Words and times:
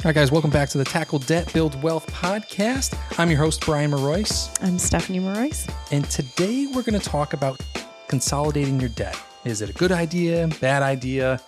All 0.00 0.04
right, 0.08 0.14
guys, 0.14 0.32
welcome 0.32 0.50
back 0.50 0.70
to 0.70 0.78
the 0.78 0.84
Tackle 0.84 1.18
Debt 1.18 1.52
Build 1.52 1.80
Wealth 1.82 2.06
podcast. 2.06 2.96
I'm 3.18 3.28
your 3.28 3.38
host, 3.38 3.60
Brian 3.66 3.90
Marois, 3.90 4.48
I'm 4.62 4.78
Stephanie 4.78 5.20
Marois. 5.20 5.68
and 5.92 6.08
today 6.08 6.66
we're 6.68 6.82
going 6.82 6.98
to 6.98 7.06
talk 7.06 7.34
about 7.34 7.60
consolidating 8.08 8.80
your 8.80 8.88
debt. 8.88 9.14
Is 9.44 9.60
it 9.60 9.68
a 9.68 9.74
good 9.74 9.92
idea, 9.92 10.48
bad 10.58 10.82
idea? 10.82 11.38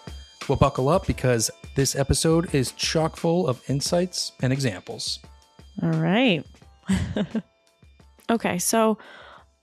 Well, 0.51 0.57
buckle 0.59 0.91
up 0.91 1.07
because 1.07 1.51
this 1.77 1.97
episode 1.97 2.55
is 2.55 2.73
chock 2.73 3.17
full 3.17 3.49
of 3.49 3.63
insights 3.71 4.33
and 4.43 4.53
examples. 4.53 5.21
All 5.83 5.89
right. 5.93 6.45
okay, 8.31 8.59
so 8.59 8.99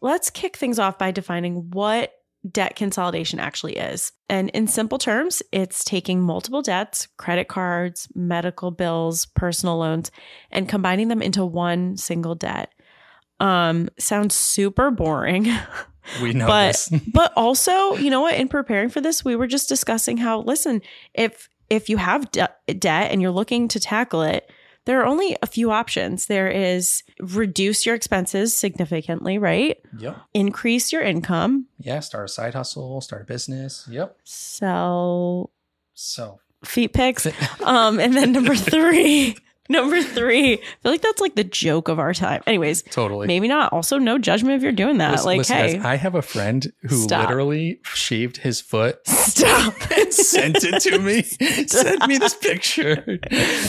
let's 0.02 0.32
kick 0.32 0.58
things 0.58 0.80
off 0.80 0.98
by 0.98 1.12
defining 1.12 1.70
what 1.70 2.19
debt 2.50 2.76
consolidation 2.76 3.40
actually 3.40 3.76
is. 3.76 4.12
And 4.30 4.50
in 4.52 4.68
simple 4.68 4.98
terms, 4.98 5.44
it's 5.52 5.84
taking 5.84 6.22
multiple 6.22 6.62
debts, 6.62 7.08
credit 7.18 7.48
cards, 7.48 8.08
medical 8.16 8.72
bills, 8.72 9.26
personal 9.26 9.78
loans, 9.78 10.12
and 10.52 10.70
combining 10.70 11.10
them 11.10 11.22
into 11.22 11.46
one 11.46 11.98
single 11.98 12.36
debt. 12.36 12.72
Um, 13.40 13.90
sounds 13.98 14.36
super 14.36 14.92
boring. 14.92 15.48
We 16.22 16.34
know 16.34 16.48
but 16.48 16.68
this. 16.68 16.90
but 17.14 17.32
also, 17.36 17.96
you 17.96 18.10
know 18.10 18.22
what? 18.22 18.36
In 18.36 18.48
preparing 18.48 18.90
for 18.90 19.02
this, 19.02 19.24
we 19.24 19.36
were 19.36 19.48
just 19.48 19.70
discussing 19.70 20.18
how 20.18 20.42
listen, 20.42 20.82
if 21.14 21.50
if 21.70 21.88
you 21.88 21.98
have 21.98 22.32
de- 22.32 22.50
debt 22.68 23.12
and 23.12 23.22
you're 23.22 23.32
looking 23.32 23.68
to 23.68 23.80
tackle 23.80 24.24
it, 24.24 24.52
there 24.90 25.00
are 25.02 25.06
only 25.06 25.38
a 25.44 25.46
few 25.46 25.70
options. 25.70 26.26
There 26.26 26.50
is 26.50 27.04
reduce 27.20 27.86
your 27.86 27.94
expenses 27.94 28.58
significantly, 28.58 29.38
right? 29.38 29.78
yep. 30.00 30.18
Increase 30.34 30.92
your 30.92 31.04
income, 31.04 31.68
Yeah, 31.78 32.00
start 32.00 32.26
a 32.26 32.28
side 32.28 32.56
hustle, 32.56 33.00
start 33.02 33.22
a 33.22 33.26
business. 33.26 33.88
Yep. 33.88 34.18
sell 34.24 35.52
So, 35.94 36.40
feet 36.66 36.94
pics. 36.94 37.28
Um, 37.62 38.00
and 38.00 38.16
then 38.16 38.32
number 38.32 38.56
three, 38.74 39.38
number 39.70 40.02
three, 40.02 40.54
I 40.54 40.58
feel 40.58 40.92
like 40.92 41.02
that's 41.02 41.22
like 41.22 41.36
the 41.36 41.44
joke 41.44 41.88
of 41.88 42.00
our 42.00 42.14
time. 42.14 42.42
Anyways, 42.48 42.82
totally. 42.84 43.28
maybe 43.28 43.48
not. 43.48 43.72
Also, 43.72 43.98
no 43.98 44.18
judgment 44.18 44.56
if 44.56 44.64
you're 44.64 44.72
doing 44.72 44.98
that. 44.98 45.12
Listen- 45.12 45.26
like, 45.26 45.38
listen, 45.40 45.56
hey, 45.58 45.74
guys, 45.78 45.86
I 45.86 45.96
have 45.96 46.16
a 46.16 46.22
friend 46.22 46.72
who 46.82 46.96
Stop. 46.96 47.30
literally 47.30 47.80
shaved 47.84 48.38
his 48.38 48.60
foot 48.62 49.00
stop. 49.08 49.74
and 49.98 50.14
sent 50.14 50.58
it 50.64 50.82
to 50.82 51.00
me. 51.00 51.22
Sent 51.70 52.08
me 52.08 52.18
this 52.18 52.34
picture. 52.36 53.20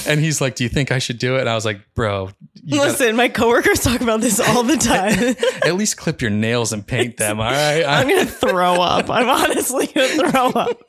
And 0.06 0.20
he's 0.20 0.40
like, 0.40 0.54
Do 0.54 0.64
you 0.64 0.70
think 0.70 0.90
I 0.90 0.98
should 0.98 1.18
do 1.18 1.36
it? 1.36 1.40
And 1.40 1.48
I 1.48 1.54
was 1.54 1.64
like, 1.64 1.80
Bro, 1.94 2.30
you 2.54 2.78
gotta 2.78 2.90
Listen, 2.90 3.16
my 3.16 3.28
coworkers 3.28 3.80
talk 3.80 4.00
about 4.00 4.20
this 4.20 4.40
all 4.40 4.62
the 4.62 4.76
time. 4.76 5.36
at 5.64 5.76
least 5.76 5.96
clip 5.96 6.22
your 6.22 6.30
nails 6.30 6.72
and 6.72 6.86
paint 6.86 7.16
them. 7.16 7.40
All 7.40 7.50
right. 7.50 7.84
I'm 7.84 8.08
gonna 8.08 8.24
throw 8.26 8.74
up. 8.80 9.10
I'm 9.10 9.28
honestly 9.28 9.86
gonna 9.86 10.08
throw 10.30 10.46
up. 10.50 10.80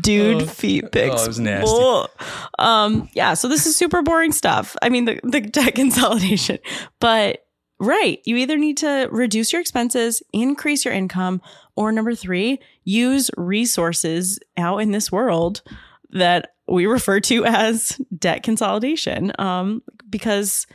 Dude, 0.00 0.42
Oh, 0.42 0.46
feet 0.46 0.90
pics. 0.92 1.14
oh, 1.20 1.24
it 1.24 1.28
was 1.28 1.40
nasty. 1.40 2.10
Um, 2.58 3.08
yeah, 3.14 3.34
so 3.34 3.48
this 3.48 3.66
is 3.66 3.76
super 3.76 3.93
boring 4.02 4.32
stuff. 4.32 4.76
I 4.82 4.88
mean 4.88 5.04
the, 5.04 5.20
the 5.22 5.40
debt 5.58 5.74
consolidation. 5.74 6.58
But 7.00 7.46
right, 7.78 8.20
you 8.24 8.36
either 8.36 8.56
need 8.56 8.78
to 8.78 9.08
reduce 9.10 9.52
your 9.52 9.60
expenses, 9.60 10.22
increase 10.32 10.84
your 10.84 10.94
income, 10.94 11.42
or 11.76 11.92
number 11.92 12.14
three, 12.14 12.60
use 12.84 13.30
resources 13.36 14.38
out 14.56 14.78
in 14.78 14.92
this 14.92 15.10
world 15.10 15.62
that 16.10 16.54
we 16.68 16.86
refer 16.86 17.20
to 17.20 17.44
as 17.44 18.00
debt 18.16 18.42
consolidation. 18.42 19.32
Um, 19.38 19.82
because 20.08 20.66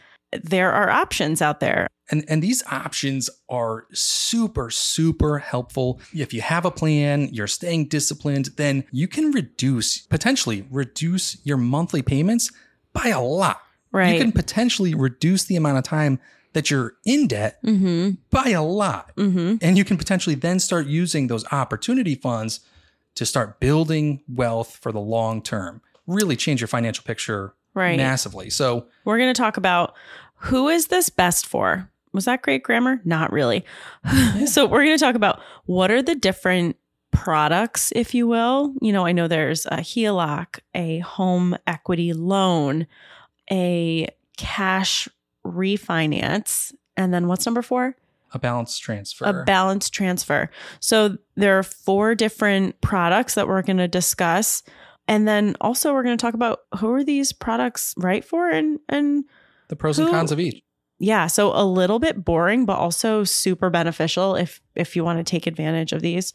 there 0.44 0.72
are 0.72 0.90
options 0.90 1.42
out 1.42 1.60
there. 1.60 1.88
and, 2.12 2.24
and 2.28 2.44
these 2.44 2.64
options 2.68 3.30
are 3.50 3.86
super, 3.94 4.70
super 4.70 5.40
helpful. 5.40 6.00
If 6.14 6.34
you 6.34 6.42
have 6.42 6.66
a 6.66 6.72
plan, 6.72 7.30
you're 7.32 7.48
staying 7.48 7.88
disciplined, 7.88 8.52
then 8.58 8.84
you 8.92 9.08
can 9.08 9.32
reduce, 9.32 10.06
potentially 10.06 10.68
reduce 10.70 11.44
your 11.46 11.58
monthly 11.58 12.02
payments 12.02 12.52
by 13.02 13.10
a 13.10 13.22
lot. 13.22 13.62
Right. 13.92 14.14
You 14.14 14.22
can 14.22 14.32
potentially 14.32 14.94
reduce 14.94 15.46
the 15.46 15.56
amount 15.56 15.78
of 15.78 15.84
time 15.84 16.20
that 16.54 16.70
you're 16.72 16.94
in 17.06 17.28
debt 17.28 17.62
mm-hmm. 17.64 18.12
by 18.30 18.50
a 18.50 18.64
lot. 18.64 19.16
Mm-hmm. 19.16 19.58
And 19.62 19.78
you 19.78 19.86
can 19.86 19.98
potentially 19.98 20.36
then 20.36 20.60
start 20.60 20.88
using 20.88 21.28
those 21.28 21.46
opportunity 21.52 22.16
funds 22.16 22.62
to 23.16 23.26
start 23.26 23.60
building 23.60 24.22
wealth 24.28 24.78
for 24.82 24.92
the 24.92 25.00
long 25.00 25.42
term. 25.42 25.82
Really 26.08 26.36
change 26.36 26.62
your 26.62 26.68
financial 26.68 27.04
picture 27.04 27.54
Right. 27.76 27.98
massively. 27.98 28.50
So, 28.50 28.88
We're 29.06 29.20
going 29.20 29.34
to 29.34 29.40
talk 29.40 29.58
about 29.58 29.94
who 30.36 30.70
is 30.70 30.88
this 30.88 31.10
best 31.10 31.46
for? 31.46 31.90
Was 32.14 32.26
that 32.26 32.42
great 32.42 32.64
grammar? 32.64 33.00
Not 33.06 33.32
really. 33.32 33.64
so, 34.48 34.66
we're 34.66 34.84
going 34.84 34.98
to 34.98 35.04
talk 35.04 35.16
about 35.16 35.40
what 35.66 35.92
are 35.92 36.02
the 36.02 36.16
different 36.16 36.78
products, 37.24 37.92
if 37.96 38.14
you 38.14 38.28
will. 38.28 38.74
You 38.82 38.94
know, 38.94 39.06
I 39.06 39.12
know 39.12 39.28
there's 39.28 39.66
a 39.66 39.78
HELOC, 39.78 40.60
a 40.74 41.00
home 41.00 41.58
equity 41.68 42.14
loan, 42.14 42.88
a 43.52 44.08
cash 44.38 45.10
refinance, 45.46 46.74
and 46.96 47.14
then 47.14 47.28
what's 47.28 47.46
number 47.46 47.62
four? 47.62 47.96
a 48.32 48.38
balance 48.38 48.78
transfer. 48.78 49.26
A 49.26 49.44
balance 49.44 49.90
transfer. 49.90 50.52
So, 50.80 51.18
there 51.36 51.58
are 51.58 51.64
four 51.64 52.14
different 52.14 52.80
products 52.80 53.34
that 53.34 53.48
we're 53.48 53.64
going 53.64 53.78
to 53.78 53.88
discuss. 53.88 54.62
And 55.08 55.28
then 55.28 55.56
also 55.60 55.92
we're 55.92 56.04
going 56.04 56.16
to 56.16 56.22
talk 56.22 56.36
about 56.36 56.60
who 56.78 56.94
are 56.94 57.04
these 57.04 57.34
products 57.34 57.96
right 57.98 58.24
for 58.24 58.48
and 58.48 58.80
and 58.88 59.26
the 59.68 59.76
pros 59.76 59.98
and 59.98 60.08
cons 60.10 60.32
of 60.32 60.40
each. 60.40 60.62
yeah 61.00 61.26
so 61.26 61.52
a 61.56 61.66
little 61.66 61.98
bit 61.98 62.24
boring 62.24 62.64
but 62.68 62.78
also 62.78 63.24
super 63.24 63.72
beneficial 63.72 64.36
if 64.36 64.62
if 64.76 64.96
you 64.96 65.04
want 65.04 65.18
to 65.18 65.24
take 65.24 65.48
advantage 65.48 65.94
of 65.94 66.04
these 66.04 66.32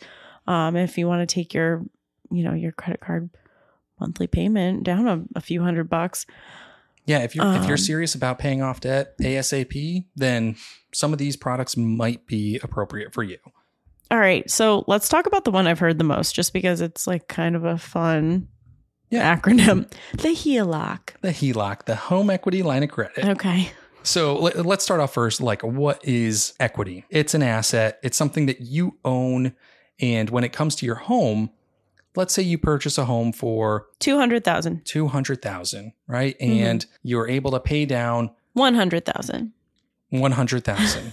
um 0.46 0.76
if 0.76 0.96
you 0.98 1.06
want 1.06 1.26
to 1.28 1.32
take 1.34 1.54
your 1.54 1.82
you 2.30 2.42
know 2.44 2.54
your 2.54 2.72
credit 2.72 3.00
card 3.00 3.30
monthly 4.00 4.26
payment 4.26 4.82
down 4.84 5.06
a, 5.06 5.22
a 5.36 5.40
few 5.40 5.62
hundred 5.62 5.88
bucks 5.88 6.26
Yeah, 7.06 7.18
if 7.20 7.34
you're 7.36 7.46
if 7.54 7.64
you're 7.64 7.72
Um, 7.72 7.78
serious 7.78 8.14
about 8.14 8.38
paying 8.38 8.62
off 8.62 8.80
debt 8.80 9.16
ASAP, 9.18 10.06
then 10.16 10.56
some 10.92 11.12
of 11.12 11.18
these 11.18 11.36
products 11.36 11.76
might 11.76 12.26
be 12.26 12.58
appropriate 12.62 13.12
for 13.12 13.22
you. 13.22 13.38
all 14.10 14.18
right 14.18 14.50
so 14.50 14.84
let's 14.86 15.08
talk 15.08 15.26
about 15.26 15.44
the 15.44 15.50
one 15.50 15.66
i've 15.66 15.78
heard 15.78 15.98
the 15.98 16.04
most 16.04 16.34
just 16.34 16.52
because 16.52 16.80
it's 16.80 17.06
like 17.06 17.28
kind 17.28 17.56
of 17.56 17.64
a 17.64 17.76
fun 17.78 18.48
Yeah. 19.10 19.36
acronym 19.36 19.90
the 20.12 20.28
heloc 20.34 21.10
The 21.20 21.30
HELOC, 21.32 21.84
the 21.84 21.94
home 21.96 22.30
equity 22.30 22.62
line 22.62 22.82
of 22.82 22.90
credit. 22.90 23.24
okay 23.24 23.70
So 24.02 24.34
let's 24.36 24.84
start 24.84 25.00
off 25.00 25.14
first. 25.14 25.40
Like, 25.40 25.62
what 25.62 26.04
is 26.06 26.52
equity? 26.60 27.06
It's 27.08 27.32
an 27.32 27.42
asset. 27.42 27.98
It's 28.02 28.18
something 28.18 28.44
that 28.46 28.60
you 28.60 28.98
own, 29.02 29.54
and 30.00 30.30
when 30.30 30.44
it 30.44 30.52
comes 30.52 30.74
to 30.76 30.86
your 30.86 30.96
home, 30.96 31.50
let's 32.16 32.34
say 32.34 32.42
you 32.42 32.58
purchase 32.58 32.98
a 32.98 33.04
home 33.04 33.32
for 33.32 33.86
200000 34.00 34.84
two 34.84 35.08
hundred 35.08 35.42
thousand, 35.42 35.92
right? 36.06 36.38
Mhm. 36.40 36.60
And 36.60 36.86
you're 37.02 37.28
able 37.28 37.50
to 37.52 37.60
pay 37.60 37.84
down 37.86 38.30
100000 38.54 39.52
one 40.10 40.32
hundred 40.32 40.64
thousand. 40.64 41.12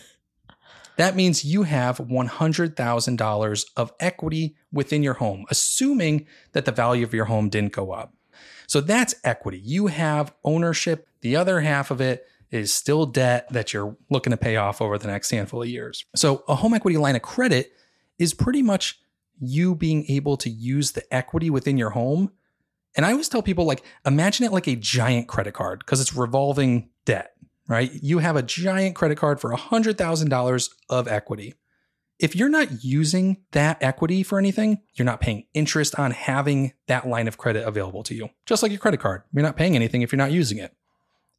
that 0.98 1.16
means 1.16 1.44
you 1.46 1.64
have 1.64 2.00
one 2.00 2.28
hundred 2.28 2.76
thousand 2.76 3.16
dollars 3.18 3.66
of 3.76 3.92
equity 4.00 4.56
within 4.72 5.02
your 5.04 5.16
home, 5.16 5.46
assuming 5.50 6.28
that 6.54 6.66
the 6.66 6.72
value 6.72 7.04
of 7.04 7.14
your 7.14 7.26
home 7.26 7.50
didn't 7.50 7.74
go 7.74 7.92
up. 7.92 8.14
So 8.68 8.80
that's 8.80 9.16
equity. 9.24 9.60
You 9.64 9.88
have 9.88 10.34
ownership. 10.44 11.08
The 11.22 11.36
other 11.36 11.60
half 11.62 11.92
of 11.92 12.00
it 12.00 12.26
is 12.52 12.74
still 12.74 13.06
debt 13.06 13.48
that 13.52 13.74
you're 13.74 13.96
looking 14.10 14.32
to 14.32 14.38
pay 14.38 14.56
off 14.58 14.82
over 14.82 14.98
the 14.98 15.08
next 15.08 15.32
handful 15.32 15.62
of 15.62 15.68
years. 15.70 16.06
So 16.16 16.44
a 16.48 16.56
home 16.56 16.74
equity 16.74 16.98
line 16.98 17.16
of 17.16 17.22
credit 17.22 17.72
is 18.22 18.36
pretty 18.36 18.62
much 18.62 19.00
you 19.40 19.74
being 19.74 20.06
able 20.08 20.38
to 20.38 20.50
use 20.50 20.92
the 20.92 21.14
equity 21.14 21.50
within 21.50 21.76
your 21.76 21.90
home. 21.90 22.32
And 22.96 23.04
I 23.04 23.12
always 23.12 23.28
tell 23.28 23.42
people 23.42 23.66
like 23.66 23.84
imagine 24.06 24.46
it 24.46 24.52
like 24.52 24.68
a 24.68 24.76
giant 24.76 25.28
credit 25.28 25.56
card 25.56 25.80
because 25.80 26.00
it's 26.00 26.14
revolving 26.14 26.90
debt, 27.04 27.32
right? 27.68 27.92
You 27.92 28.20
have 28.20 28.36
a 28.36 28.44
giant 28.44 28.96
credit 28.96 29.18
card 29.18 29.42
for 29.42 29.52
$100,000 29.52 30.70
of 30.90 31.08
equity. 31.08 31.56
If 32.20 32.36
you're 32.36 32.50
not 32.50 32.84
using 32.84 33.38
that 33.54 33.82
equity 33.82 34.22
for 34.22 34.38
anything, 34.38 34.82
you're 34.94 35.08
not 35.08 35.20
paying 35.20 35.46
interest 35.56 35.98
on 35.98 36.12
having 36.12 36.74
that 36.86 37.08
line 37.08 37.28
of 37.28 37.40
credit 37.40 37.68
available 37.68 38.04
to 38.04 38.14
you. 38.14 38.30
Just 38.46 38.62
like 38.62 38.72
your 38.72 38.78
credit 38.78 39.00
card, 39.00 39.24
you're 39.34 39.42
not 39.42 39.58
paying 39.58 39.76
anything 39.76 40.04
if 40.04 40.12
you're 40.12 40.18
not 40.18 40.32
using 40.32 40.60
it. 40.60 40.76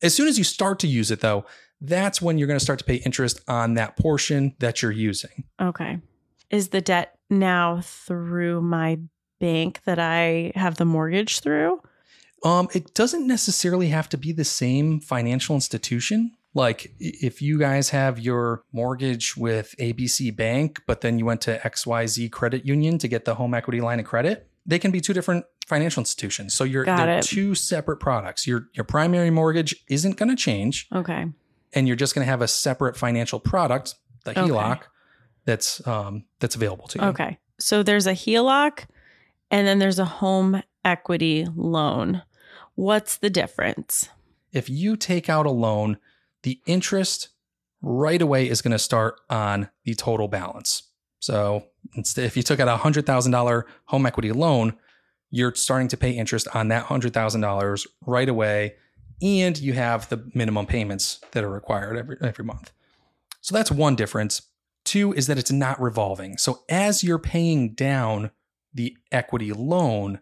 As 0.03 0.13
soon 0.17 0.27
as 0.27 0.37
you 0.37 0.43
start 0.43 0.81
to 0.81 0.89
use 0.89 1.13
it, 1.13 1.21
though, 1.21 1.47
that's 1.81 2.21
when 2.21 2.39
you're 2.39 2.49
going 2.49 2.59
to 2.59 2.65
start 2.65 2.81
to 2.81 2.85
pay 2.85 2.97
interest 2.97 3.41
on 3.47 3.75
that 3.75 3.97
portion 3.97 4.57
that 4.59 4.83
you're 4.83 4.91
using. 4.91 5.45
Okay. 5.61 6.01
Is 6.53 6.69
the 6.69 6.81
debt 6.81 7.17
now 7.31 7.81
through 7.83 8.61
my 8.61 8.99
bank 9.41 9.81
that 9.87 9.99
I 9.99 10.53
have 10.55 10.77
the 10.77 10.85
mortgage 10.85 11.41
through? 11.41 11.81
Um, 12.45 12.69
it 12.75 12.95
doesn't 12.95 13.27
necessarily 13.27 13.89
have 13.89 14.09
to 14.11 14.17
be 14.19 14.31
the 14.33 14.45
same 14.45 15.01
financial 15.01 15.55
institution. 15.55 16.33
Like 16.55 16.93
if 17.01 17.41
you 17.41 17.59
guys 17.59 17.89
have 17.91 18.19
your 18.21 18.63
mortgage 18.73 19.37
with 19.37 19.75
ABC 19.81 20.35
Bank, 20.37 20.83
but 20.87 21.01
then 21.01 21.19
you 21.19 21.25
went 21.25 21.41
to 21.43 21.59
XYZ 21.59 22.31
Credit 22.31 22.67
Union 22.67 22.99
to 22.99 23.09
get 23.09 23.25
the 23.25 23.37
home 23.37 23.55
equity 23.55 23.81
line 23.81 23.99
of 24.01 24.05
credit, 24.05 24.47
they 24.67 24.79
can 24.79 24.91
be 24.91 25.01
two 25.01 25.15
different 25.15 25.47
financial 25.67 26.03
institutions. 26.03 26.53
So 26.53 26.65
you're 26.65 26.85
Got 26.85 27.07
they're 27.07 27.19
it. 27.19 27.25
two 27.25 27.55
separate 27.55 27.97
products. 28.01 28.47
Your 28.47 28.69
your 28.75 28.85
primary 28.85 29.31
mortgage 29.31 29.75
isn't 29.89 30.17
going 30.19 30.29
to 30.29 30.37
change, 30.37 30.89
Okay. 30.95 31.25
and 31.73 31.87
you're 31.89 31.97
just 31.97 32.15
going 32.15 32.25
to 32.27 32.31
have 32.31 32.43
a 32.43 32.49
separate 32.49 32.97
financial 32.97 33.41
product, 33.41 33.95
the 34.25 34.33
Okay. 34.33 34.43
HELOC, 34.43 34.83
that's 35.45 35.87
um 35.87 36.25
that's 36.41 36.55
available 36.55 36.87
to 36.89 36.99
you. 36.99 37.05
Okay. 37.07 37.39
So 37.59 37.83
there's 37.83 38.07
a 38.07 38.13
HELOC 38.13 38.87
and 39.51 39.67
then 39.67 39.79
there's 39.79 39.99
a 39.99 40.05
home 40.05 40.63
equity 40.85 41.47
loan. 41.55 42.23
What's 42.75 43.19
the 43.19 43.31
difference? 43.31 44.09
If 44.53 44.69
you 44.69 44.97
take 44.97 45.29
out 45.29 45.47
a 45.47 45.51
loan, 45.51 45.99
the 46.43 46.61
interest 46.67 47.29
right 47.81 48.21
away 48.21 48.49
is 48.49 48.63
going 48.63 48.73
to 48.73 48.79
start 48.79 49.21
on 49.29 49.69
the 49.85 49.95
total 49.95 50.29
balance. 50.29 50.85
So 51.21 51.67
instead, 51.95 52.25
if 52.25 52.37
you 52.37 52.43
took 52.43 52.61
out 52.61 52.69
a 52.69 52.77
hundred 52.77 53.07
thousand 53.07 53.33
dollar 53.33 53.67
home 53.87 54.07
equity 54.07 54.33
loan, 54.33 54.75
you're 55.31 55.55
starting 55.55 55.89
to 55.89 55.97
pay 55.97 56.11
interest 56.11 56.49
on 56.55 56.69
that 56.69 56.85
hundred 56.85 57.15
thousand 57.15 57.41
dollars 57.41 57.87
right 58.07 58.29
away, 58.29 58.75
and 59.21 59.59
you 59.59 59.73
have 59.75 60.09
the 60.09 60.31
minimum 60.35 60.67
payments 60.67 61.21
that 61.33 61.45
are 61.45 61.51
required 61.51 61.97
every 61.97 62.17
every 62.21 62.45
month. 62.45 62.73
So 63.41 63.55
that's 63.55 63.71
one 63.71 63.97
difference. 63.97 64.43
Two 64.93 65.15
is 65.15 65.27
that 65.27 65.39
it's 65.39 65.51
not 65.51 65.81
revolving. 65.81 66.37
So 66.37 66.65
as 66.69 67.03
you're 67.03 67.19
paying 67.19 67.73
down 67.73 68.31
the 68.75 68.95
equity 69.11 69.51
loan, 69.51 70.21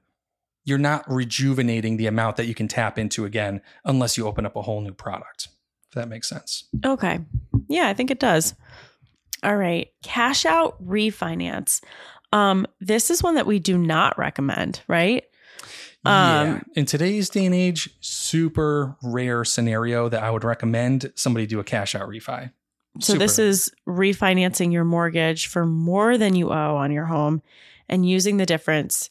you're 0.65 0.79
not 0.79 1.11
rejuvenating 1.11 1.97
the 1.97 2.07
amount 2.07 2.37
that 2.37 2.47
you 2.47 2.55
can 2.55 2.69
tap 2.69 2.97
into 2.97 3.25
again 3.25 3.63
unless 3.85 4.17
you 4.17 4.29
open 4.29 4.47
up 4.47 4.55
a 4.55 4.63
whole 4.63 4.81
new 4.81 4.93
product. 4.93 5.49
If 5.89 5.95
that 5.97 6.09
makes 6.09 6.29
sense. 6.29 6.69
Okay. 6.87 7.19
Yeah, 7.69 7.89
I 7.89 7.95
think 7.95 8.13
it 8.13 8.21
does. 8.21 8.55
All 9.43 9.57
right. 9.57 9.89
Cash 10.05 10.47
out 10.47 10.81
refinance. 10.87 11.83
Um, 12.33 12.65
this 12.79 13.11
is 13.11 13.25
one 13.25 13.35
that 13.35 13.49
we 13.49 13.59
do 13.59 13.77
not 13.77 14.17
recommend, 14.19 14.83
right? 14.87 15.25
yeah. 16.07 16.43
Um, 16.43 16.63
In 16.77 16.87
today's 16.87 17.29
day 17.29 17.45
and 17.45 17.57
age, 17.57 17.91
super 17.99 18.97
rare 19.03 19.45
scenario 19.45 20.09
that 20.09 20.23
I 20.23 20.31
would 20.31 20.45
recommend 20.45 21.13
somebody 21.17 21.49
do 21.49 21.59
a 21.59 21.65
cash 21.65 21.97
out 21.97 22.09
refi. 22.09 22.53
So 22.99 23.15
this 23.15 23.39
is 23.39 23.71
refinancing 23.89 24.73
your 24.73 24.85
mortgage 24.85 25.47
for 25.47 25.65
more 25.65 26.19
than 26.19 26.35
you 26.35 26.51
owe 26.51 26.77
on 26.77 26.91
your 26.91 27.07
home 27.07 27.43
and 27.89 28.09
using 28.09 28.37
the 28.37 28.47
difference 28.47 29.11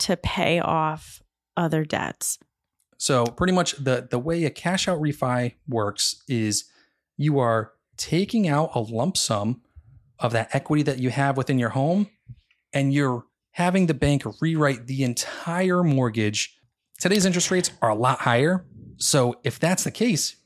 to 0.00 0.16
pay 0.16 0.60
off 0.60 1.22
other 1.56 1.84
debts. 1.84 2.38
So 2.98 3.24
pretty 3.24 3.52
much 3.52 3.72
the 3.72 4.06
the 4.08 4.18
way 4.18 4.44
a 4.44 4.50
cash 4.50 4.88
out 4.88 5.00
refi 5.00 5.54
works 5.68 6.22
is 6.28 6.64
you 7.16 7.38
are 7.38 7.72
taking 7.96 8.48
out 8.48 8.70
a 8.74 8.80
lump 8.80 9.16
sum 9.16 9.62
of 10.18 10.32
that 10.32 10.54
equity 10.54 10.82
that 10.82 10.98
you 10.98 11.10
have 11.10 11.36
within 11.36 11.58
your 11.58 11.70
home 11.70 12.08
and 12.72 12.92
you're 12.92 13.24
having 13.52 13.86
the 13.86 13.94
bank 13.94 14.22
rewrite 14.40 14.86
the 14.86 15.02
entire 15.04 15.82
mortgage. 15.82 16.56
Today's 16.98 17.24
interest 17.24 17.50
rates 17.50 17.70
are 17.82 17.90
a 17.90 17.94
lot 17.94 18.20
higher. 18.20 18.64
So 18.96 19.36
if 19.44 19.58
that's 19.58 19.84
the 19.84 19.90
case, 19.90 20.36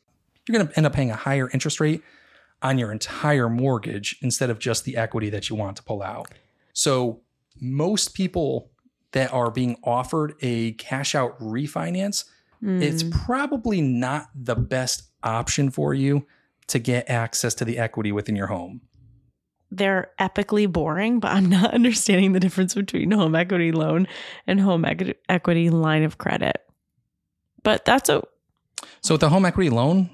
you're 0.47 0.59
going 0.59 0.69
to 0.69 0.77
end 0.77 0.87
up 0.87 0.93
paying 0.93 1.11
a 1.11 1.17
higher 1.17 1.51
interest 1.51 1.81
rate 1.81 2.03
on 2.63 2.79
your 2.79 2.91
entire 2.93 3.49
mortgage 3.49 4.17
instead 4.23 4.51
of 4.51 4.59
just 4.59 4.85
the 4.85 4.97
equity 4.97 5.31
that 5.31 5.49
you 5.49 5.57
want 5.57 5.77
to 5.77 5.83
pull 5.83 6.03
out. 6.03 6.29
So 6.73 7.21
most 7.61 8.15
people 8.15 8.71
that 9.13 9.33
are 9.33 9.51
being 9.51 9.77
offered 9.85 10.35
a 10.41 10.73
cash 10.73 11.15
out 11.15 11.39
refinance 11.41 12.25
it's 12.61 13.05
Mm. 13.05 13.13
probably 13.13 13.81
not 13.81 14.27
the 14.35 14.57
best 14.57 15.05
option 15.23 15.71
for 15.71 15.95
you 15.95 16.27
to 16.67 16.81
get 16.81 17.09
access 17.09 17.55
to 17.55 17.65
the 17.65 17.79
equity 17.79 18.11
within 18.11 18.35
your 18.35 18.49
home. 18.49 18.81
they're 19.71 20.11
epically 20.19 20.67
boring, 20.71 21.21
but 21.21 21.31
I'm 21.31 21.49
not 21.49 21.73
understanding 21.75 22.33
the 22.33 22.41
difference 22.41 22.75
between 22.75 23.13
home 23.13 23.37
equity 23.37 23.71
loan 23.71 24.09
and 24.47 24.61
home 24.61 24.85
equi- 24.85 25.15
equity 25.29 25.71
line 25.71 26.03
of 26.03 26.19
credit. 26.19 26.57
But 27.63 27.85
that's 27.85 28.09
a 28.09 28.23
So 29.03 29.15
with 29.15 29.21
the 29.21 29.29
home 29.29 29.45
equity 29.45 29.71
loan, 29.71 30.11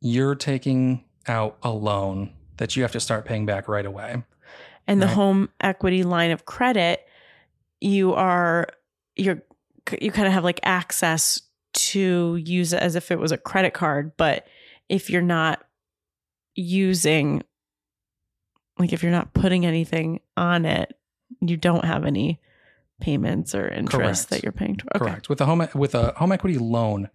you're 0.00 0.34
taking 0.36 1.02
out 1.28 1.58
a 1.62 1.70
loan 1.70 2.32
that 2.56 2.76
you 2.76 2.82
have 2.82 2.92
to 2.92 3.00
start 3.00 3.24
paying 3.24 3.46
back 3.46 3.68
right 3.68 3.86
away. 3.86 4.22
and 4.86 5.00
the 5.00 5.06
Right. 5.06 5.14
home 5.14 5.48
equity 5.60 6.02
line 6.02 6.30
of 6.32 6.44
credit, 6.46 7.06
you 7.80 8.12
are 8.14 8.66
you're 9.16 9.42
you 10.00 10.10
kind 10.10 10.26
of 10.26 10.32
have 10.32 10.44
like 10.44 10.60
access 10.62 11.40
to 11.72 12.36
use 12.36 12.72
it 12.72 12.82
as 12.82 12.96
if 12.96 13.10
it 13.10 13.18
was 13.18 13.30
a 13.32 13.36
credit 13.38 13.72
card, 13.72 14.12
but 14.16 14.46
if 14.88 15.08
you're 15.10 15.22
not 15.22 15.64
using 16.54 17.42
like 18.78 18.92
if 18.92 19.02
you're 19.02 19.12
not 19.12 19.32
putting 19.34 19.66
anything 19.66 20.20
on 20.36 20.64
it, 20.64 20.96
you 21.40 21.56
don't 21.56 21.84
have 21.84 22.04
any 22.06 22.40
payments 23.00 23.54
or 23.54 23.68
interest 23.68 23.92
Correct. 24.28 24.30
that 24.30 24.42
you're 24.42 24.52
paying 24.52 24.76
to. 24.76 24.84
Okay. 24.96 25.04
Correct. 25.10 25.28
With 25.28 25.40
a 25.40 25.46
home 25.46 25.66
with 25.74 25.94
a 25.94 26.12
home 26.16 26.32
equity 26.32 26.58
loan, 26.58 27.10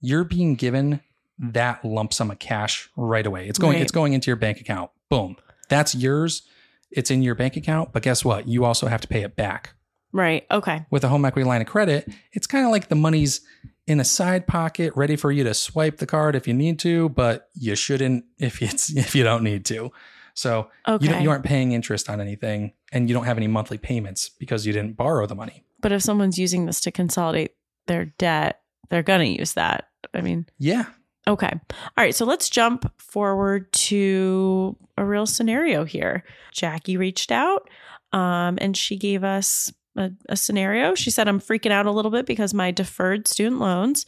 you're 0.00 0.24
being 0.24 0.54
given 0.56 1.00
that 1.38 1.84
lump 1.84 2.12
sum 2.12 2.30
of 2.30 2.38
cash 2.38 2.88
right 2.96 3.26
away. 3.26 3.48
It's 3.48 3.58
going 3.58 3.74
Right. 3.74 3.82
it's 3.82 3.92
going 3.92 4.12
into 4.12 4.26
your 4.28 4.36
bank 4.36 4.60
account. 4.60 4.90
Boom. 5.10 5.36
That's 5.68 5.94
yours. 5.94 6.42
It's 6.90 7.10
in 7.10 7.22
your 7.22 7.34
bank 7.34 7.56
account, 7.56 7.92
but 7.92 8.02
guess 8.02 8.24
what? 8.24 8.46
You 8.46 8.64
also 8.64 8.86
have 8.86 9.00
to 9.00 9.08
pay 9.08 9.22
it 9.22 9.34
back. 9.36 9.74
Right. 10.12 10.46
Okay. 10.48 10.86
with 10.92 11.02
a 11.02 11.08
home 11.08 11.24
equity 11.24 11.44
line 11.44 11.60
of 11.60 11.66
credit, 11.66 12.08
it's 12.32 12.46
kind 12.46 12.64
of 12.64 12.70
like 12.70 12.86
the 12.88 12.94
money's 12.94 13.40
in 13.88 13.98
a 13.98 14.04
side 14.04 14.46
pocket, 14.46 14.92
ready 14.94 15.16
for 15.16 15.32
you 15.32 15.42
to 15.42 15.52
swipe 15.54 15.96
the 15.96 16.06
card 16.06 16.36
if 16.36 16.46
you 16.46 16.54
need 16.54 16.78
to, 16.78 17.08
but 17.08 17.48
you 17.54 17.74
shouldn't 17.74 18.24
if 18.38 18.62
it's 18.62 18.94
if 18.96 19.14
you 19.16 19.24
don't 19.24 19.42
need 19.42 19.64
to. 19.66 19.90
So 20.34 20.68
Okay. 20.86 21.04
you 21.06 21.12
don't, 21.12 21.22
you 21.22 21.30
aren't 21.30 21.44
paying 21.44 21.72
interest 21.72 22.08
on 22.08 22.20
anything, 22.20 22.72
and 22.92 23.08
you 23.08 23.14
don't 23.14 23.24
have 23.24 23.36
any 23.36 23.48
monthly 23.48 23.76
payments 23.78 24.28
because 24.28 24.64
you 24.66 24.72
didn't 24.72 24.96
borrow 24.96 25.26
the 25.26 25.34
money. 25.34 25.64
But 25.80 25.90
if 25.92 26.02
someone's 26.02 26.38
using 26.38 26.66
this 26.66 26.80
to 26.82 26.92
consolidate 26.92 27.52
their 27.86 28.04
debt, 28.06 28.60
they're 28.90 29.02
going 29.02 29.20
to 29.34 29.38
use 29.40 29.54
that. 29.54 29.88
I 30.14 30.20
mean, 30.22 30.46
Yeah, 30.58 30.86
okay. 31.26 31.50
All 31.52 32.04
right. 32.04 32.14
So 32.14 32.24
let's 32.24 32.48
jump 32.50 32.90
forward 33.00 33.72
to 33.72 34.76
a 34.96 35.04
real 35.04 35.26
scenario 35.26 35.84
here. 35.84 36.24
Jackie 36.52 36.96
reached 36.96 37.32
out 37.32 37.68
um, 38.12 38.58
and 38.60 38.76
she 38.76 38.96
gave 38.96 39.24
us 39.24 39.72
a, 39.96 40.10
a 40.28 40.36
scenario. 40.36 40.94
She 40.94 41.10
said, 41.10 41.28
I'm 41.28 41.40
freaking 41.40 41.70
out 41.70 41.86
a 41.86 41.90
little 41.90 42.10
bit 42.10 42.26
because 42.26 42.54
my 42.54 42.70
deferred 42.70 43.26
student 43.28 43.60
loans 43.60 44.06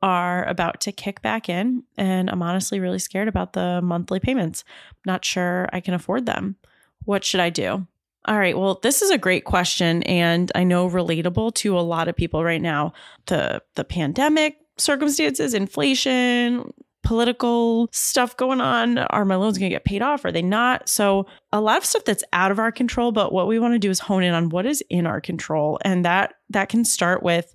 are 0.00 0.44
about 0.44 0.80
to 0.82 0.92
kick 0.92 1.22
back 1.22 1.48
in. 1.48 1.82
And 1.96 2.30
I'm 2.30 2.42
honestly 2.42 2.78
really 2.78 3.00
scared 3.00 3.28
about 3.28 3.52
the 3.52 3.80
monthly 3.82 4.20
payments. 4.20 4.64
Not 5.04 5.24
sure 5.24 5.68
I 5.72 5.80
can 5.80 5.94
afford 5.94 6.26
them. 6.26 6.56
What 7.04 7.24
should 7.24 7.40
I 7.40 7.50
do? 7.50 7.86
All 8.26 8.38
right. 8.38 8.56
Well, 8.56 8.78
this 8.82 9.00
is 9.00 9.10
a 9.10 9.18
great 9.18 9.44
question 9.44 10.02
and 10.02 10.52
I 10.54 10.62
know 10.62 10.88
relatable 10.88 11.54
to 11.54 11.78
a 11.78 11.80
lot 11.80 12.08
of 12.08 12.16
people 12.16 12.44
right 12.44 12.60
now. 12.60 12.92
The 13.26 13.62
the 13.74 13.84
pandemic 13.84 14.58
circumstances, 14.78 15.54
inflation, 15.54 16.72
political 17.02 17.88
stuff 17.92 18.36
going 18.36 18.60
on. 18.60 18.98
Are 18.98 19.24
my 19.24 19.36
loans 19.36 19.58
going 19.58 19.70
to 19.70 19.74
get 19.74 19.84
paid 19.84 20.02
off? 20.02 20.24
Are 20.24 20.32
they 20.32 20.42
not? 20.42 20.88
So, 20.88 21.26
a 21.52 21.60
lot 21.60 21.78
of 21.78 21.84
stuff 21.84 22.04
that's 22.04 22.24
out 22.32 22.50
of 22.50 22.58
our 22.58 22.72
control, 22.72 23.12
but 23.12 23.32
what 23.32 23.46
we 23.46 23.58
want 23.58 23.74
to 23.74 23.78
do 23.78 23.90
is 23.90 23.98
hone 23.98 24.22
in 24.22 24.34
on 24.34 24.50
what 24.50 24.66
is 24.66 24.82
in 24.90 25.06
our 25.06 25.20
control. 25.20 25.78
And 25.84 26.04
that 26.04 26.34
that 26.50 26.68
can 26.68 26.84
start 26.84 27.22
with 27.22 27.54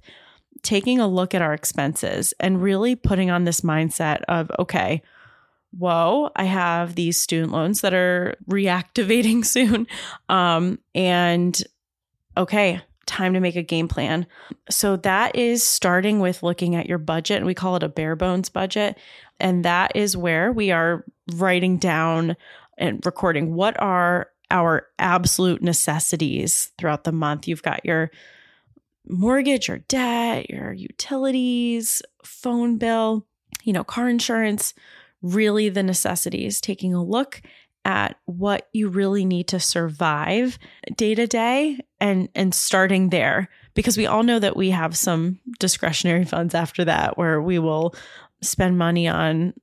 taking 0.64 1.00
a 1.00 1.08
look 1.08 1.36
at 1.36 1.42
our 1.42 1.54
expenses 1.54 2.34
and 2.40 2.62
really 2.62 2.96
putting 2.96 3.30
on 3.30 3.44
this 3.44 3.62
mindset 3.62 4.22
of 4.28 4.52
okay, 4.60 5.02
whoa, 5.78 6.32
I 6.36 6.46
have 6.46 6.96
these 6.96 7.22
student 7.22 7.52
loans 7.52 7.82
that 7.82 7.94
are 7.94 8.36
reactivating 8.50 9.46
soon. 9.46 9.88
Um, 10.30 10.80
and 10.96 11.62
okay, 12.38 12.82
time 13.06 13.34
to 13.34 13.40
make 13.40 13.56
a 13.56 13.64
game 13.64 13.88
plan. 13.88 14.26
So 14.70 14.96
that 14.98 15.36
is 15.36 15.64
starting 15.64 16.20
with 16.20 16.44
looking 16.44 16.76
at 16.76 16.88
your 16.88 16.98
budget, 16.98 17.38
and 17.38 17.46
we 17.46 17.54
call 17.54 17.76
it 17.76 17.84
a 17.84 17.90
bare 17.90 18.16
bones 18.16 18.50
budget. 18.50 18.98
And 19.40 19.66
that 19.66 19.96
is 19.96 20.16
where 20.16 20.52
we 20.52 20.72
are 20.72 21.06
writing 21.34 21.78
down 21.78 22.36
and 22.78 23.06
recording 23.06 23.54
what 23.54 23.80
are 23.82 24.30
our 24.52 24.88
absolute 25.00 25.62
necessities 25.62 26.72
throughout 26.78 27.04
the 27.04 27.12
month. 27.12 27.48
You've 27.48 27.64
got 27.64 27.84
your 27.86 28.12
mortgage 29.08 29.70
or 29.70 29.80
debt, 29.80 30.50
your 30.50 30.72
utilities, 30.72 32.02
phone 32.24 32.78
bill, 32.78 33.26
you 33.64 33.74
know, 33.74 33.84
car 33.84 34.08
insurance, 34.08 34.74
really 35.22 35.70
the 35.70 35.84
necessities, 35.84 36.62
taking 36.62 36.94
a 36.94 37.04
look 37.04 37.42
at 37.86 38.18
what 38.26 38.70
you 38.74 38.88
really 38.90 39.26
need 39.26 39.48
to 39.50 39.60
survive 39.60 40.58
day 40.96 41.16
to 41.16 41.28
day 41.28 41.78
and 42.00 42.30
and 42.36 42.54
starting 42.56 43.10
there 43.10 43.50
because 43.74 43.98
we 43.98 44.06
all 44.06 44.24
know 44.24 44.40
that 44.40 44.56
we 44.56 44.70
have 44.70 44.96
some 44.96 45.40
discretionary 45.60 46.24
funds 46.34 46.56
after 46.56 46.86
that 46.86 47.18
where 47.18 47.42
we 47.42 47.60
will 47.60 47.94
spend 48.42 48.78
money 48.78 49.08
on 49.08 49.54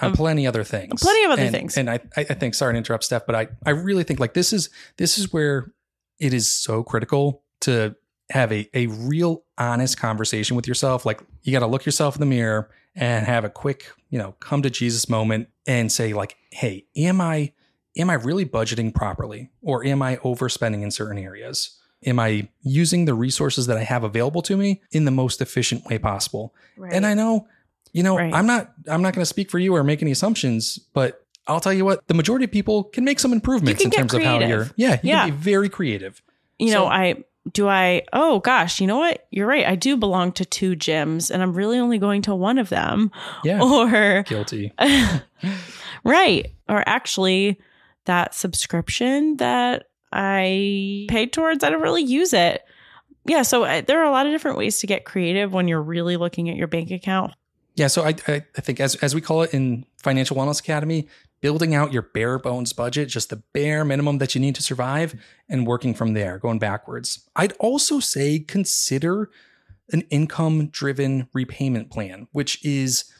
on 0.00 0.08
Um, 0.10 0.12
plenty 0.16 0.44
other 0.46 0.64
things, 0.64 1.00
plenty 1.02 1.24
of 1.24 1.30
other 1.30 1.42
And- 1.42 1.54
things. 1.54 1.76
And 1.76 1.88
I 1.88 2.00
I 2.16 2.20
I 2.20 2.34
think 2.34 2.54
sorry 2.54 2.74
to 2.74 2.78
interrupt, 2.78 3.04
Steph, 3.04 3.26
but 3.26 3.34
I 3.34 3.48
I 3.64 3.70
really 3.70 4.02
think 4.04 4.18
like 4.20 4.34
this 4.34 4.52
is 4.52 4.68
this 4.96 5.18
is 5.18 5.32
where 5.32 5.72
it 6.18 6.34
is 6.34 6.50
so 6.50 6.82
critical 6.82 7.42
to 7.60 7.94
have 8.30 8.52
a 8.52 8.68
a 8.74 8.86
real 8.86 9.44
honest 9.58 9.98
conversation 9.98 10.56
with 10.56 10.66
yourself. 10.66 11.04
Like 11.06 11.20
you 11.42 11.52
got 11.52 11.60
to 11.60 11.66
look 11.66 11.84
yourself 11.86 12.16
in 12.16 12.20
the 12.20 12.26
mirror 12.26 12.70
and 12.96 13.26
have 13.26 13.44
a 13.44 13.50
quick, 13.50 13.86
you 14.10 14.18
know, 14.18 14.32
come 14.40 14.62
to 14.62 14.70
Jesus 14.70 15.08
moment 15.08 15.48
and 15.66 15.90
say 15.92 16.12
like, 16.14 16.36
"Hey, 16.50 16.86
am 16.96 17.20
I 17.20 17.52
am 17.96 18.10
I 18.10 18.14
really 18.14 18.44
budgeting 18.46 18.94
properly 18.94 19.50
or 19.62 19.84
am 19.84 20.02
I 20.02 20.16
overspending 20.16 20.82
in 20.82 20.90
certain 20.90 21.18
areas? 21.18 21.78
Am 22.06 22.18
I 22.18 22.48
using 22.62 23.04
the 23.04 23.14
resources 23.14 23.66
that 23.66 23.76
I 23.76 23.82
have 23.84 24.04
available 24.04 24.42
to 24.42 24.56
me 24.56 24.82
in 24.90 25.04
the 25.04 25.10
most 25.10 25.40
efficient 25.40 25.84
way 25.86 25.98
possible?" 25.98 26.54
And 26.92 27.06
I 27.06 27.14
know, 27.14 27.46
you 27.92 28.02
know, 28.02 28.16
Right. 28.16 28.32
I'm 28.34 28.46
not 28.46 28.72
I'm 28.88 29.02
not 29.02 29.14
going 29.14 29.22
to 29.22 29.26
speak 29.26 29.50
for 29.50 29.58
you 29.58 29.74
or 29.76 29.84
make 29.84 30.02
any 30.02 30.10
assumptions, 30.12 30.78
but 30.94 31.20
I'll 31.46 31.60
tell 31.60 31.72
you 31.74 31.84
what, 31.84 32.06
the 32.08 32.14
majority 32.14 32.46
of 32.46 32.50
people 32.52 32.84
can 32.84 33.04
make 33.04 33.20
some 33.20 33.32
improvements 33.32 33.84
in 33.84 33.90
terms 33.90 34.14
of 34.14 34.22
how 34.22 34.36
creative. 34.38 34.48
you're 34.48 34.70
Yeah, 34.76 34.92
you 35.02 35.10
Yeah. 35.10 35.20
can 35.26 35.30
be 35.30 35.36
very 35.36 35.68
creative. 35.68 36.22
you 36.58 36.72
know 36.72 36.86
i 36.86 37.16
do 37.52 37.68
I, 37.68 38.02
oh 38.12 38.40
gosh, 38.40 38.80
you 38.80 38.86
know 38.86 38.98
what? 38.98 39.26
You're 39.30 39.46
right. 39.46 39.66
I 39.66 39.74
do 39.74 39.96
belong 39.96 40.32
to 40.32 40.44
two 40.44 40.74
gyms 40.76 41.30
and 41.30 41.42
I'm 41.42 41.52
really 41.52 41.78
only 41.78 41.98
going 41.98 42.22
to 42.22 42.34
one 42.34 42.58
of 42.58 42.68
them. 42.68 43.10
Yeah. 43.44 43.60
Or, 43.62 44.22
Guilty. 44.22 44.72
right. 46.04 46.52
Or 46.68 46.82
actually, 46.86 47.60
that 48.06 48.34
subscription 48.34 49.36
that 49.38 49.88
I 50.12 51.06
paid 51.08 51.32
towards, 51.32 51.64
I 51.64 51.70
don't 51.70 51.82
really 51.82 52.02
use 52.02 52.32
it. 52.32 52.62
Yeah. 53.26 53.42
So 53.42 53.64
uh, 53.64 53.82
there 53.82 54.00
are 54.00 54.04
a 54.04 54.10
lot 54.10 54.26
of 54.26 54.32
different 54.32 54.58
ways 54.58 54.78
to 54.80 54.86
get 54.86 55.04
creative 55.04 55.52
when 55.52 55.68
you're 55.68 55.82
really 55.82 56.16
looking 56.16 56.48
at 56.48 56.56
your 56.56 56.66
bank 56.66 56.90
account. 56.90 57.34
Yeah, 57.76 57.88
so 57.88 58.04
I, 58.04 58.14
I 58.28 58.44
I 58.56 58.60
think 58.60 58.78
as 58.78 58.94
as 58.96 59.14
we 59.14 59.20
call 59.20 59.42
it 59.42 59.52
in 59.52 59.84
Financial 59.96 60.36
Wellness 60.36 60.60
Academy, 60.60 61.08
building 61.44 61.74
out 61.74 61.92
your 61.92 62.00
bare 62.00 62.38
bones 62.38 62.72
budget, 62.72 63.06
just 63.06 63.28
the 63.28 63.36
bare 63.36 63.84
minimum 63.84 64.16
that 64.16 64.34
you 64.34 64.40
need 64.40 64.54
to 64.54 64.62
survive, 64.62 65.14
and 65.46 65.66
working 65.66 65.92
from 65.92 66.14
there, 66.14 66.38
going 66.38 66.58
backwards. 66.58 67.28
I'd 67.36 67.52
also 67.60 68.00
say 68.00 68.38
consider 68.38 69.28
an 69.92 70.06
income 70.08 70.68
driven 70.68 71.28
repayment 71.34 71.90
plan, 71.90 72.28
which 72.32 72.64
is 72.64 73.12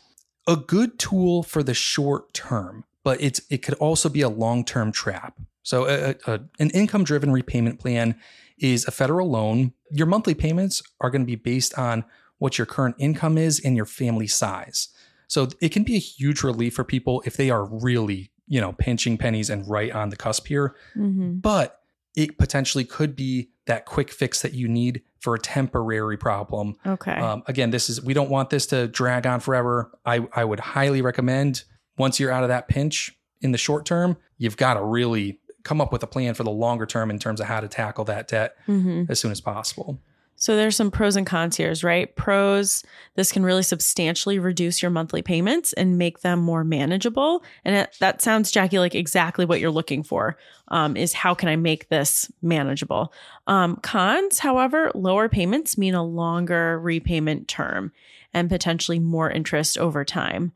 a 0.48 0.56
good 0.56 0.98
tool 0.98 1.42
for 1.42 1.62
the 1.62 1.74
short 1.74 2.32
term, 2.32 2.86
but 3.02 3.20
it's 3.20 3.42
it 3.50 3.58
could 3.58 3.74
also 3.74 4.08
be 4.08 4.22
a 4.22 4.30
long 4.30 4.64
term 4.64 4.90
trap. 4.90 5.38
So 5.62 5.86
a, 5.86 6.14
a, 6.26 6.40
an 6.58 6.70
income 6.70 7.04
driven 7.04 7.30
repayment 7.30 7.78
plan 7.78 8.18
is 8.58 8.86
a 8.86 8.90
federal 8.90 9.30
loan. 9.30 9.74
Your 9.90 10.06
monthly 10.06 10.34
payments 10.34 10.82
are 10.98 11.10
going 11.10 11.20
to 11.20 11.26
be 11.26 11.36
based 11.36 11.78
on 11.78 12.06
what 12.38 12.56
your 12.56 12.66
current 12.66 12.96
income 12.98 13.36
is 13.36 13.60
and 13.60 13.76
your 13.76 13.84
family 13.84 14.28
size. 14.28 14.88
So 15.28 15.48
it 15.60 15.70
can 15.70 15.82
be 15.82 15.96
a 15.96 16.00
huge 16.00 16.42
relief 16.42 16.74
for 16.74 16.84
people 16.84 17.22
if 17.24 17.36
they 17.36 17.50
are 17.50 17.64
really, 17.64 18.30
you 18.46 18.60
know, 18.60 18.72
pinching 18.72 19.18
pennies 19.18 19.50
and 19.50 19.68
right 19.68 19.92
on 19.92 20.10
the 20.10 20.16
cusp 20.16 20.46
here. 20.46 20.76
Mm-hmm. 20.96 21.36
But 21.36 21.80
it 22.16 22.38
potentially 22.38 22.84
could 22.84 23.16
be 23.16 23.50
that 23.66 23.86
quick 23.86 24.10
fix 24.10 24.42
that 24.42 24.52
you 24.52 24.68
need 24.68 25.02
for 25.20 25.34
a 25.34 25.38
temporary 25.38 26.16
problem. 26.16 26.76
Okay. 26.86 27.12
Um, 27.12 27.42
again, 27.46 27.70
this 27.70 27.88
is 27.88 28.02
we 28.02 28.14
don't 28.14 28.30
want 28.30 28.50
this 28.50 28.66
to 28.66 28.86
drag 28.86 29.26
on 29.26 29.40
forever. 29.40 29.90
I 30.04 30.26
I 30.34 30.44
would 30.44 30.60
highly 30.60 31.02
recommend 31.02 31.64
once 31.96 32.20
you're 32.20 32.30
out 32.30 32.42
of 32.42 32.48
that 32.48 32.68
pinch 32.68 33.16
in 33.40 33.52
the 33.52 33.58
short 33.58 33.86
term, 33.86 34.16
you've 34.38 34.56
got 34.56 34.74
to 34.74 34.82
really 34.82 35.40
come 35.62 35.80
up 35.80 35.92
with 35.92 36.02
a 36.02 36.06
plan 36.06 36.34
for 36.34 36.44
the 36.44 36.50
longer 36.50 36.86
term 36.86 37.10
in 37.10 37.18
terms 37.18 37.40
of 37.40 37.46
how 37.46 37.60
to 37.60 37.68
tackle 37.68 38.04
that 38.04 38.28
debt 38.28 38.54
mm-hmm. 38.68 39.04
as 39.08 39.18
soon 39.18 39.32
as 39.32 39.40
possible. 39.40 40.00
So 40.36 40.56
there's 40.56 40.76
some 40.76 40.90
pros 40.90 41.16
and 41.16 41.26
cons 41.26 41.56
here, 41.56 41.72
right? 41.82 42.14
Pros, 42.16 42.82
this 43.14 43.32
can 43.32 43.44
really 43.44 43.62
substantially 43.62 44.38
reduce 44.38 44.82
your 44.82 44.90
monthly 44.90 45.22
payments 45.22 45.72
and 45.72 45.96
make 45.96 46.20
them 46.20 46.40
more 46.40 46.64
manageable. 46.64 47.42
And 47.64 47.76
it, 47.76 47.96
that 48.00 48.20
sounds, 48.20 48.50
Jackie, 48.50 48.78
like 48.78 48.94
exactly 48.94 49.44
what 49.44 49.60
you're 49.60 49.70
looking 49.70 50.02
for. 50.02 50.36
Um, 50.68 50.96
is 50.96 51.12
how 51.12 51.34
can 51.34 51.48
I 51.48 51.56
make 51.56 51.88
this 51.88 52.30
manageable? 52.42 53.12
Um, 53.46 53.76
cons, 53.76 54.38
however, 54.38 54.90
lower 54.94 55.28
payments 55.28 55.78
mean 55.78 55.94
a 55.94 56.04
longer 56.04 56.78
repayment 56.80 57.48
term 57.48 57.92
and 58.32 58.48
potentially 58.48 58.98
more 58.98 59.30
interest 59.30 59.78
over 59.78 60.04
time. 60.04 60.52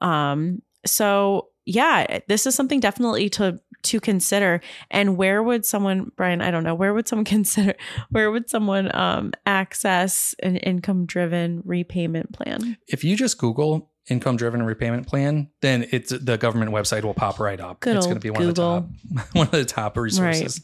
Um, 0.00 0.62
so 0.84 1.48
yeah, 1.64 2.18
this 2.26 2.46
is 2.46 2.54
something 2.54 2.80
definitely 2.80 3.28
to 3.30 3.60
to 3.82 4.00
consider. 4.00 4.60
And 4.90 5.16
where 5.16 5.42
would 5.42 5.64
someone, 5.64 6.12
Brian, 6.16 6.40
I 6.40 6.50
don't 6.50 6.64
know, 6.64 6.74
where 6.74 6.94
would 6.94 7.08
someone 7.08 7.24
consider, 7.36 7.74
where 8.10 8.30
would 8.30 8.48
someone 8.48 8.94
um, 8.94 9.32
access 9.46 10.34
an 10.42 10.56
income 10.58 11.06
driven 11.06 11.62
repayment 11.64 12.32
plan? 12.32 12.76
If 12.88 13.04
you 13.04 13.16
just 13.16 13.38
Google 13.38 13.90
income 14.08 14.36
driven 14.36 14.62
repayment 14.62 15.06
plan, 15.06 15.48
then 15.60 15.86
it's 15.90 16.10
the 16.10 16.36
government 16.36 16.72
website 16.72 17.04
will 17.04 17.14
pop 17.14 17.38
right 17.38 17.60
up. 17.60 17.80
Good 17.80 17.96
it's 17.96 18.06
going 18.06 18.16
to 18.16 18.20
be 18.20 18.30
one 18.30 18.42
Google. 18.42 18.76
of 18.76 18.88
the 19.08 19.16
top 19.16 19.26
one 19.34 19.46
of 19.46 19.52
the 19.52 19.64
top 19.64 19.96
resources. 19.96 20.60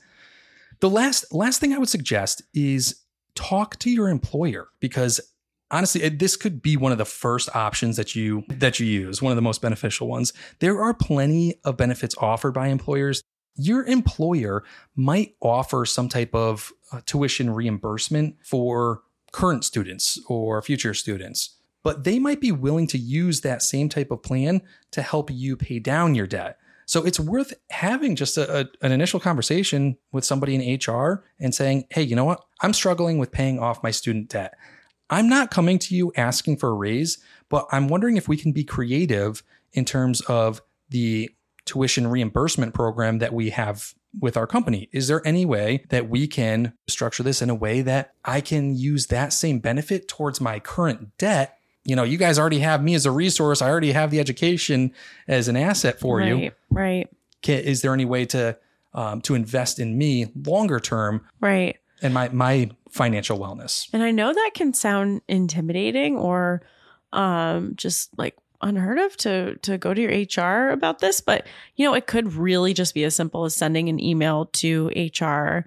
The 0.81 0.91
last 0.91 1.33
last 1.33 1.61
thing 1.61 1.73
I 1.73 1.79
would 1.79 1.89
suggest 1.89 2.43
is 2.55 3.03
talk 3.35 3.79
to 3.81 3.91
your 3.91 4.09
employer 4.09 4.69
because 4.81 5.21
honestly 5.71 6.03
it, 6.03 6.19
this 6.19 6.37
could 6.37 6.63
be 6.63 6.77
one 6.77 6.93
of 6.93 6.99
the 6.99 7.05
first 7.05 7.55
options 7.55 7.97
that 7.97 8.15
you 8.15 8.45
that 8.49 8.79
you 8.81 8.87
use, 8.87 9.23
one 9.23 9.33
of 9.33 9.37
the 9.37 9.43
most 9.43 9.63
beneficial 9.63 10.09
ones. 10.09 10.33
There 10.61 10.81
are 10.81 10.95
plenty 10.95 11.59
of 11.65 11.77
benefits 11.77 12.15
offered 12.19 12.53
by 12.53 12.69
employers. 12.69 13.23
Your 13.57 13.85
employer 13.85 14.65
might 14.95 15.35
offer 15.41 15.85
some 15.85 16.09
type 16.09 16.35
of 16.35 16.73
uh, 16.93 17.01
tuition 17.07 17.51
reimbursement 17.51 18.37
for 18.43 19.03
current 19.33 19.65
students 19.65 20.19
or 20.29 20.63
future 20.63 20.95
students 20.95 21.59
but 21.83 22.05
they 22.05 22.19
might 22.19 22.41
be 22.41 22.53
willing 22.53 22.87
to 22.89 22.99
use 22.99 23.41
that 23.41 23.63
same 23.63 23.89
type 23.89 24.11
of 24.11 24.23
plan 24.23 24.61
to 24.91 25.03
help 25.03 25.31
you 25.31 25.57
pay 25.57 25.79
down 25.79 26.15
your 26.15 26.27
debt. 26.27 26.59
So 26.87 27.05
it's 27.05 27.21
worth 27.21 27.55
having 27.71 28.17
just 28.17 28.37
a, 28.37 28.61
a, 28.61 28.67
an 28.83 28.93
initial 28.93 29.21
conversation 29.21 29.97
with 30.13 30.25
somebody 30.25 30.55
in 30.55 30.79
HR 30.79 31.25
and 31.39 31.55
saying, 31.55 31.85
hey, 31.91 32.03
you 32.03 32.17
know 32.17 32.25
what? 32.25 32.45
I'm 32.61 32.73
struggling 32.73 33.19
with 33.19 33.31
paying 33.31 33.59
off 33.59 33.83
my 33.83 33.91
student 33.91 34.29
debt. 34.29 34.55
I'm 35.11 35.29
not 35.29 35.51
coming 35.51 35.79
to 35.81 35.95
you 35.95 36.13
asking 36.17 36.59
for 36.59 36.71
a 36.71 36.75
raise, 36.75 37.19
but 37.49 37.67
I'm 37.73 37.89
wondering 37.89 38.17
if 38.17 38.29
we 38.29 38.37
can 38.37 38.53
be 38.53 38.65
creative 38.65 39.43
in 39.73 39.85
terms 39.85 40.21
of 40.23 40.61
the 40.91 41.31
tuition 41.65 42.07
reimbursement 42.07 42.75
program 42.75 43.19
that 43.19 43.33
we 43.33 43.51
have 43.51 43.95
with 44.19 44.37
our 44.37 44.47
company. 44.47 44.89
Is 44.93 45.09
there 45.09 45.27
any 45.27 45.45
way 45.45 45.85
that 45.91 46.09
we 46.09 46.27
can 46.27 46.73
structure 46.87 47.23
this 47.23 47.43
in 47.43 47.51
a 47.51 47.55
way 47.55 47.83
that 47.83 48.15
I 48.25 48.41
can 48.41 48.75
use 48.75 49.07
that 49.09 49.33
same 49.33 49.59
benefit 49.59 50.09
towards 50.09 50.41
my 50.41 50.61
current 50.61 51.17
debt 51.19 51.59
you 51.89 51.97
know, 51.97 52.03
you 52.03 52.19
guys 52.19 52.39
already 52.39 52.59
have 52.59 52.83
me 52.83 52.95
as 52.95 53.07
a 53.07 53.11
resource. 53.11 53.63
I 53.63 53.71
already 53.71 53.93
have 53.93 54.11
the 54.11 54.21
education 54.21 54.93
as 55.27 55.49
an 55.49 55.57
asset 55.57 55.99
for 55.99 56.19
right, 56.19 56.29
you. 56.29 56.51
Right. 56.69 57.09
Can, 57.41 57.61
is 57.61 57.81
there 57.81 57.95
any 57.95 58.05
way 58.05 58.27
to 58.27 58.59
um, 58.93 59.23
to 59.23 59.35
invest 59.35 59.79
in 59.79 59.97
me 59.97 60.27
longer 60.45 60.81
term 60.81 61.25
Right. 61.41 61.79
and 62.03 62.13
my 62.13 62.29
my 62.29 62.71
financial 62.91 63.39
wellness? 63.39 63.89
And 63.93 64.03
I 64.03 64.11
know 64.11 64.33
that 64.33 64.51
can 64.55 64.73
sound 64.73 65.23
intimidating 65.29 66.17
or 66.17 66.63
um, 67.13 67.75
just 67.77 68.17
like 68.19 68.37
unheard 68.61 68.99
of 68.99 69.17
to 69.17 69.57
to 69.57 69.79
go 69.79 69.95
to 69.95 70.01
your 70.01 70.11
HR 70.11 70.71
about 70.71 70.99
this, 70.99 71.21
but 71.21 71.47
you 71.77 71.87
know, 71.87 71.95
it 71.95 72.07
could 72.07 72.33
really 72.35 72.75
just 72.75 72.95
be 72.95 73.05
as 73.05 73.15
simple 73.15 73.45
as 73.45 73.55
sending 73.55 73.89
an 73.89 74.01
email 74.01 74.47
to 74.47 74.91
HR 74.97 75.65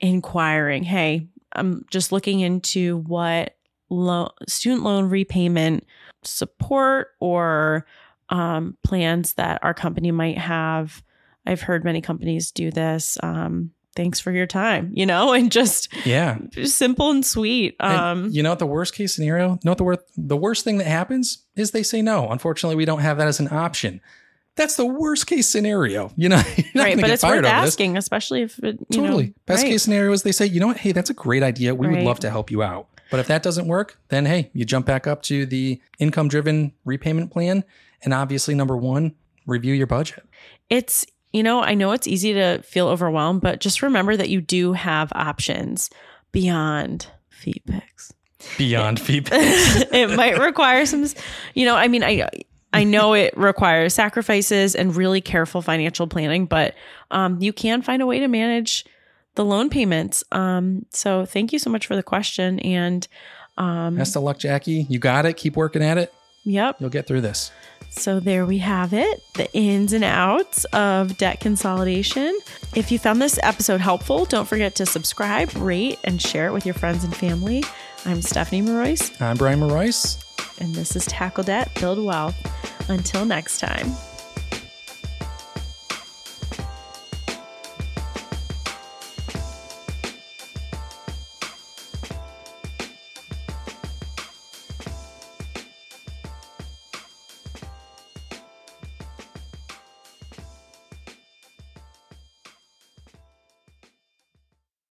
inquiring, 0.00 0.84
"Hey, 0.84 1.28
I'm 1.52 1.84
just 1.90 2.12
looking 2.12 2.40
into 2.40 2.98
what 2.98 3.56
lo- 3.90 4.32
student 4.48 4.82
loan 4.82 5.08
repayment 5.08 5.86
support 6.22 7.08
or 7.20 7.86
um, 8.30 8.76
plans 8.82 9.34
that 9.34 9.62
our 9.62 9.74
company 9.74 10.10
might 10.10 10.38
have. 10.38 11.02
I've 11.46 11.60
heard 11.60 11.84
many 11.84 12.00
companies 12.00 12.50
do 12.50 12.70
this. 12.70 13.18
Um, 13.22 13.72
thanks 13.94 14.20
for 14.20 14.30
your 14.32 14.46
time, 14.46 14.90
you 14.94 15.06
know, 15.06 15.32
and 15.34 15.50
just 15.52 15.88
Yeah. 16.06 16.38
just 16.50 16.76
simple 16.76 17.10
and 17.10 17.24
sweet. 17.24 17.76
And 17.80 17.96
Um, 18.26 18.28
you 18.30 18.42
know 18.42 18.50
what 18.50 18.58
the 18.58 18.66
worst 18.66 18.94
case 18.94 19.14
scenario? 19.14 19.50
You 19.52 19.58
know 19.64 19.70
what 19.72 19.78
the 19.78 19.84
worst 19.84 20.00
the 20.16 20.36
worst 20.36 20.64
thing 20.64 20.78
that 20.78 20.86
happens 20.86 21.38
is 21.56 21.70
they 21.70 21.82
say 21.82 22.02
no. 22.02 22.28
Unfortunately, 22.30 22.76
we 22.76 22.84
don't 22.84 23.00
have 23.00 23.18
that 23.18 23.28
as 23.28 23.40
an 23.40 23.48
option. 23.52 24.00
That's 24.56 24.76
the 24.76 24.86
worst 24.86 25.26
case 25.26 25.48
scenario. 25.48 26.12
You 26.16 26.28
know, 26.28 26.36
right, 26.76 26.96
but 27.00 27.10
it's 27.10 27.22
worth 27.24 27.32
over 27.32 27.42
this. 27.42 27.50
asking, 27.50 27.96
especially 27.96 28.42
if 28.42 28.58
it, 28.60 28.78
you 28.88 28.98
Totally. 29.00 29.26
know, 29.26 29.32
Best 29.46 29.62
right. 29.64 29.70
case 29.70 29.82
scenario 29.82 30.12
is 30.12 30.22
they 30.22 30.30
say, 30.32 30.46
you 30.46 30.60
know 30.60 30.68
what? 30.68 30.76
Hey, 30.78 30.92
that's 30.92 31.10
a 31.10 31.14
great 31.14 31.42
idea. 31.42 31.74
We 31.74 31.88
would 31.88 32.00
love 32.02 32.20
to 32.20 32.30
help 32.30 32.50
you 32.52 32.62
out. 32.62 32.86
But 33.10 33.18
if 33.20 33.26
that 33.28 33.42
doesn't 33.42 33.66
work, 33.66 33.98
then 34.10 34.26
hey, 34.26 34.50
you 34.54 34.64
jump 34.64 34.86
back 34.86 35.06
up 35.08 35.22
to 35.22 35.44
the 35.44 35.80
income 35.98 36.28
driven 36.28 36.72
repayment 36.84 37.30
plan. 37.32 37.64
And 38.02 38.14
obviously, 38.14 38.54
number 38.54 38.76
one, 38.76 39.14
review 39.46 39.74
your 39.74 39.86
budget. 39.88 40.24
It's 40.70 41.04
you 41.34 41.42
know, 41.42 41.62
I 41.62 41.74
know 41.74 41.90
it's 41.90 42.06
easy 42.06 42.32
to 42.34 42.62
feel 42.62 42.86
overwhelmed, 42.86 43.40
but 43.40 43.58
just 43.58 43.82
remember 43.82 44.16
that 44.16 44.30
you 44.30 44.40
do 44.40 44.72
have 44.72 45.12
options 45.16 45.90
beyond 46.30 47.08
feet 47.28 47.66
pics. 47.66 48.12
Beyond 48.56 49.00
feedback. 49.00 49.40
it 49.92 50.16
might 50.16 50.38
require 50.38 50.86
some, 50.86 51.04
you 51.54 51.66
know, 51.66 51.74
I 51.74 51.88
mean, 51.88 52.04
I 52.04 52.28
I 52.72 52.84
know 52.84 53.14
it 53.14 53.36
requires 53.36 53.94
sacrifices 53.94 54.76
and 54.76 54.94
really 54.94 55.20
careful 55.20 55.60
financial 55.60 56.06
planning, 56.06 56.46
but 56.46 56.74
um, 57.10 57.40
you 57.40 57.52
can 57.52 57.82
find 57.82 58.00
a 58.00 58.06
way 58.06 58.20
to 58.20 58.28
manage 58.28 58.84
the 59.34 59.44
loan 59.44 59.70
payments. 59.70 60.22
Um, 60.30 60.86
so 60.90 61.26
thank 61.26 61.52
you 61.52 61.58
so 61.58 61.68
much 61.68 61.88
for 61.88 61.96
the 61.96 62.02
question. 62.04 62.60
And 62.60 63.08
um, 63.58 63.96
Best 63.96 64.14
of 64.14 64.22
luck, 64.22 64.38
Jackie. 64.38 64.86
You 64.88 65.00
got 65.00 65.26
it. 65.26 65.36
Keep 65.36 65.56
working 65.56 65.82
at 65.82 65.98
it. 65.98 66.12
yep. 66.44 66.76
You'll 66.78 66.90
get 66.90 67.08
through 67.08 67.22
this. 67.22 67.50
So 67.96 68.20
there 68.20 68.44
we 68.44 68.58
have 68.58 68.92
it, 68.92 69.22
the 69.34 69.50
ins 69.52 69.92
and 69.92 70.04
outs 70.04 70.64
of 70.66 71.16
debt 71.16 71.40
consolidation. 71.40 72.38
If 72.74 72.90
you 72.90 72.98
found 72.98 73.22
this 73.22 73.38
episode 73.42 73.80
helpful, 73.80 74.24
don't 74.24 74.46
forget 74.46 74.74
to 74.76 74.86
subscribe, 74.86 75.54
rate, 75.56 75.98
and 76.04 76.20
share 76.20 76.48
it 76.48 76.52
with 76.52 76.66
your 76.66 76.74
friends 76.74 77.04
and 77.04 77.14
family. 77.14 77.64
I'm 78.04 78.20
Stephanie 78.20 78.62
Marois, 78.62 79.10
I'm 79.20 79.36
Brian 79.36 79.60
Marois. 79.60 80.18
and 80.60 80.74
this 80.74 80.96
is 80.96 81.06
Tackle 81.06 81.44
Debt, 81.44 81.70
Build 81.80 82.04
Wealth. 82.04 82.36
Until 82.90 83.24
next 83.24 83.58
time. 83.60 83.92